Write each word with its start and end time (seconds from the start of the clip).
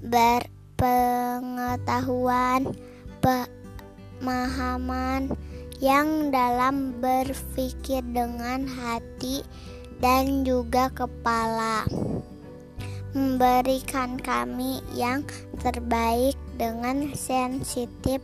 berpengetahuan, 0.00 2.72
pemahaman 3.20 5.36
yang 5.84 6.32
dalam 6.32 6.96
berpikir 7.04 8.00
dengan 8.16 8.64
hati 8.64 9.44
dan 10.00 10.48
juga 10.48 10.88
kepala 10.88 11.84
memberikan 13.14 14.18
kami 14.18 14.82
yang 14.96 15.22
terbaik 15.62 16.34
dengan 16.58 17.14
sensitif 17.14 18.18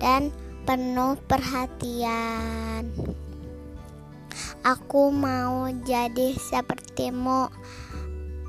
dan 0.00 0.32
penuh 0.64 1.20
perhatian. 1.28 2.88
Aku 4.64 5.12
mau 5.12 5.68
jadi 5.84 6.36
sepertimu, 6.36 7.52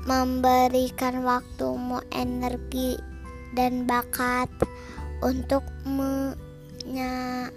memberikan 0.02 1.22
waktumu, 1.22 2.02
energi, 2.10 2.98
dan 3.54 3.86
bakat 3.86 4.48
untuk 5.22 5.62
menya 5.86 7.52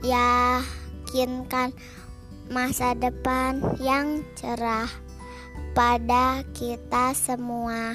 meyakinkan 0.00 1.72
masa 2.50 2.94
depan 2.98 3.62
yang 3.78 4.22
cerah 4.38 4.90
pada 5.74 6.42
kita 6.50 7.14
semua. 7.14 7.94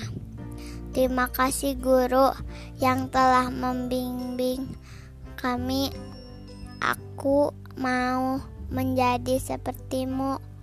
Terima 0.96 1.28
kasih 1.28 1.76
guru 1.76 2.32
yang 2.80 3.12
telah 3.12 3.52
membimbing 3.52 4.64
kami. 5.36 5.92
Aku 6.80 7.52
mau 7.76 8.40
menjadi 8.72 9.36
sepertimu 9.40 10.55